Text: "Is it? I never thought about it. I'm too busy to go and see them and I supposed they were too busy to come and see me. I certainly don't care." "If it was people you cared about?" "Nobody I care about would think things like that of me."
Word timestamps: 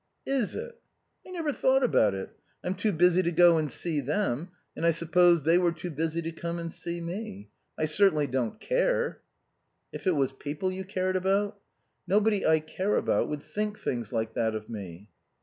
"Is 0.25 0.55
it? 0.55 0.81
I 1.27 1.29
never 1.29 1.53
thought 1.53 1.83
about 1.83 2.15
it. 2.15 2.31
I'm 2.63 2.73
too 2.73 2.91
busy 2.91 3.21
to 3.21 3.31
go 3.31 3.57
and 3.59 3.69
see 3.71 3.99
them 4.01 4.49
and 4.75 4.83
I 4.83 4.89
supposed 4.89 5.43
they 5.45 5.59
were 5.59 5.71
too 5.71 5.91
busy 5.91 6.23
to 6.23 6.31
come 6.31 6.57
and 6.57 6.73
see 6.73 6.99
me. 6.99 7.49
I 7.77 7.85
certainly 7.85 8.25
don't 8.25 8.59
care." 8.59 9.21
"If 9.93 10.07
it 10.07 10.15
was 10.15 10.31
people 10.31 10.71
you 10.71 10.85
cared 10.85 11.17
about?" 11.17 11.59
"Nobody 12.07 12.43
I 12.47 12.61
care 12.61 12.95
about 12.95 13.29
would 13.29 13.43
think 13.43 13.77
things 13.77 14.11
like 14.11 14.33
that 14.33 14.55
of 14.55 14.69
me." 14.69 15.07